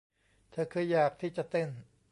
[0.51, 1.69] เธอเคยอยากที่จะเต้น